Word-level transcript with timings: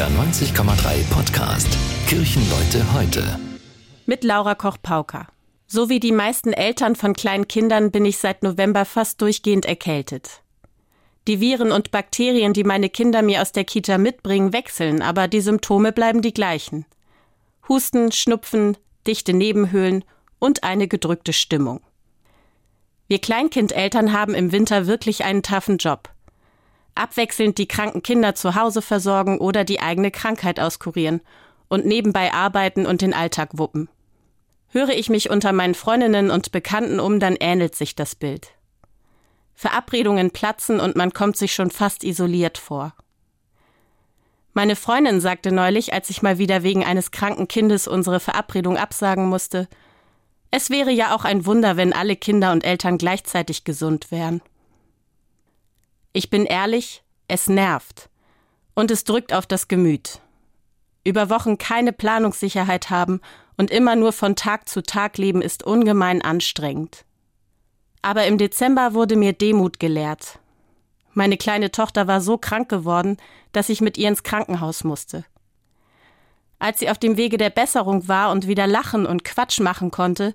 NDR 0.00 0.18
90,3 0.18 1.04
Podcast. 1.10 1.68
Kirchenleute 2.06 2.90
heute. 2.94 3.38
Mit 4.06 4.24
Laura 4.24 4.54
Koch-Pauker. 4.54 5.26
So 5.66 5.90
wie 5.90 6.00
die 6.00 6.10
meisten 6.10 6.54
Eltern 6.54 6.96
von 6.96 7.12
kleinen 7.12 7.48
Kindern 7.48 7.90
bin 7.90 8.06
ich 8.06 8.16
seit 8.16 8.42
November 8.42 8.86
fast 8.86 9.20
durchgehend 9.20 9.66
erkältet. 9.66 10.40
Die 11.28 11.40
Viren 11.40 11.70
und 11.70 11.90
Bakterien, 11.90 12.54
die 12.54 12.64
meine 12.64 12.88
Kinder 12.88 13.20
mir 13.20 13.42
aus 13.42 13.52
der 13.52 13.64
Kita 13.64 13.98
mitbringen, 13.98 14.54
wechseln, 14.54 15.02
aber 15.02 15.28
die 15.28 15.42
Symptome 15.42 15.92
bleiben 15.92 16.22
die 16.22 16.32
gleichen. 16.32 16.86
Husten, 17.68 18.10
Schnupfen, 18.10 18.78
dichte 19.06 19.34
Nebenhöhlen 19.34 20.02
und 20.38 20.64
eine 20.64 20.88
gedrückte 20.88 21.34
Stimmung. 21.34 21.82
Wir 23.06 23.18
Kleinkindeltern 23.18 24.14
haben 24.14 24.34
im 24.34 24.50
Winter 24.50 24.86
wirklich 24.86 25.24
einen 25.24 25.42
taffen 25.42 25.76
Job 25.76 26.08
abwechselnd 27.00 27.58
die 27.58 27.66
kranken 27.66 28.02
Kinder 28.02 28.34
zu 28.34 28.54
Hause 28.54 28.82
versorgen 28.82 29.38
oder 29.38 29.64
die 29.64 29.80
eigene 29.80 30.10
Krankheit 30.10 30.60
auskurieren 30.60 31.20
und 31.68 31.86
nebenbei 31.86 32.32
arbeiten 32.32 32.86
und 32.86 33.00
den 33.00 33.14
Alltag 33.14 33.50
wuppen. 33.52 33.88
Höre 34.68 34.90
ich 34.90 35.08
mich 35.08 35.30
unter 35.30 35.52
meinen 35.52 35.74
Freundinnen 35.74 36.30
und 36.30 36.52
Bekannten 36.52 37.00
um, 37.00 37.18
dann 37.18 37.36
ähnelt 37.36 37.74
sich 37.74 37.96
das 37.96 38.14
Bild. 38.14 38.52
Verabredungen 39.54 40.30
platzen 40.30 40.80
und 40.80 40.96
man 40.96 41.12
kommt 41.12 41.36
sich 41.36 41.52
schon 41.52 41.70
fast 41.70 42.04
isoliert 42.04 42.56
vor. 42.56 42.94
Meine 44.52 44.74
Freundin 44.74 45.20
sagte 45.20 45.52
neulich, 45.52 45.92
als 45.92 46.10
ich 46.10 46.22
mal 46.22 46.38
wieder 46.38 46.62
wegen 46.62 46.84
eines 46.84 47.10
kranken 47.10 47.46
Kindes 47.46 47.86
unsere 47.86 48.20
Verabredung 48.20 48.76
absagen 48.76 49.28
musste, 49.28 49.68
es 50.50 50.70
wäre 50.70 50.90
ja 50.90 51.14
auch 51.14 51.24
ein 51.24 51.46
Wunder, 51.46 51.76
wenn 51.76 51.92
alle 51.92 52.16
Kinder 52.16 52.50
und 52.50 52.64
Eltern 52.64 52.98
gleichzeitig 52.98 53.64
gesund 53.64 54.10
wären. 54.10 54.42
Ich 56.12 56.28
bin 56.28 56.44
ehrlich, 56.44 57.04
es 57.28 57.48
nervt. 57.48 58.08
Und 58.74 58.90
es 58.90 59.04
drückt 59.04 59.32
auf 59.32 59.46
das 59.46 59.68
Gemüt. 59.68 60.20
Über 61.04 61.30
Wochen 61.30 61.56
keine 61.56 61.92
Planungssicherheit 61.92 62.90
haben 62.90 63.20
und 63.56 63.70
immer 63.70 63.94
nur 63.94 64.12
von 64.12 64.36
Tag 64.36 64.68
zu 64.68 64.82
Tag 64.82 65.18
leben 65.18 65.40
ist 65.40 65.62
ungemein 65.62 66.20
anstrengend. 66.22 67.04
Aber 68.02 68.26
im 68.26 68.38
Dezember 68.38 68.94
wurde 68.94 69.16
mir 69.16 69.32
Demut 69.32 69.78
gelehrt. 69.78 70.40
Meine 71.12 71.36
kleine 71.36 71.70
Tochter 71.70 72.06
war 72.06 72.20
so 72.20 72.38
krank 72.38 72.68
geworden, 72.68 73.16
dass 73.52 73.68
ich 73.68 73.80
mit 73.80 73.98
ihr 73.98 74.08
ins 74.08 74.22
Krankenhaus 74.22 74.84
musste. 74.84 75.24
Als 76.58 76.80
sie 76.80 76.90
auf 76.90 76.98
dem 76.98 77.16
Wege 77.16 77.36
der 77.36 77.50
Besserung 77.50 78.08
war 78.08 78.30
und 78.32 78.46
wieder 78.46 78.66
lachen 78.66 79.06
und 79.06 79.24
Quatsch 79.24 79.60
machen 79.60 79.90
konnte, 79.90 80.34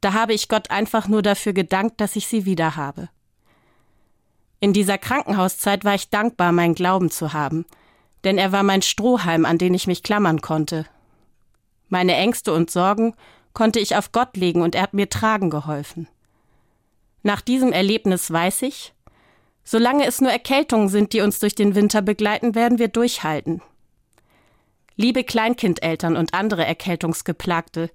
da 0.00 0.12
habe 0.14 0.32
ich 0.32 0.48
Gott 0.48 0.70
einfach 0.70 1.06
nur 1.06 1.22
dafür 1.22 1.52
gedankt, 1.52 2.00
dass 2.00 2.16
ich 2.16 2.26
sie 2.26 2.44
wieder 2.44 2.76
habe. 2.76 3.08
In 4.62 4.72
dieser 4.72 4.96
Krankenhauszeit 4.96 5.84
war 5.84 5.96
ich 5.96 6.08
dankbar, 6.08 6.52
meinen 6.52 6.76
Glauben 6.76 7.10
zu 7.10 7.32
haben, 7.32 7.66
denn 8.22 8.38
er 8.38 8.52
war 8.52 8.62
mein 8.62 8.80
Strohhalm, 8.80 9.44
an 9.44 9.58
den 9.58 9.74
ich 9.74 9.88
mich 9.88 10.04
klammern 10.04 10.40
konnte. 10.40 10.86
Meine 11.88 12.14
Ängste 12.14 12.52
und 12.52 12.70
Sorgen 12.70 13.16
konnte 13.54 13.80
ich 13.80 13.96
auf 13.96 14.12
Gott 14.12 14.36
legen 14.36 14.62
und 14.62 14.76
er 14.76 14.82
hat 14.82 14.94
mir 14.94 15.08
tragen 15.08 15.50
geholfen. 15.50 16.06
Nach 17.24 17.40
diesem 17.40 17.72
Erlebnis 17.72 18.30
weiß 18.30 18.62
ich, 18.62 18.94
solange 19.64 20.06
es 20.06 20.20
nur 20.20 20.30
Erkältungen 20.30 20.88
sind, 20.88 21.12
die 21.12 21.22
uns 21.22 21.40
durch 21.40 21.56
den 21.56 21.74
Winter 21.74 22.00
begleiten, 22.00 22.54
werden 22.54 22.78
wir 22.78 22.86
durchhalten. 22.86 23.62
Liebe 24.94 25.24
Kleinkindeltern 25.24 26.16
und 26.16 26.34
andere 26.34 26.64
Erkältungsgeplagte, 26.64 27.90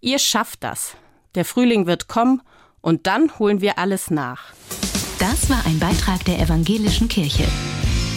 ihr 0.00 0.20
schafft 0.20 0.62
das. 0.62 0.94
Der 1.34 1.44
Frühling 1.44 1.88
wird 1.88 2.06
kommen 2.06 2.40
und 2.80 3.08
dann 3.08 3.36
holen 3.40 3.60
wir 3.60 3.80
alles 3.80 4.12
nach. 4.12 4.54
Das 5.30 5.48
war 5.48 5.64
ein 5.64 5.78
Beitrag 5.78 6.22
der 6.26 6.38
Evangelischen 6.38 7.08
Kirche. 7.08 7.44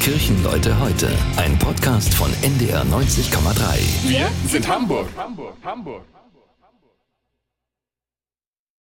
Kirchenleute 0.01 0.77
heute, 0.77 1.07
ein 1.37 1.57
Podcast 1.57 2.13
von 2.13 2.29
NDR 2.41 2.83
90,3. 2.83 4.09
Wir 4.09 4.27
sind 4.45 4.67
Hamburg. 4.67 5.07
Hamburg, 5.15 5.53
Hamburg. 5.63 6.01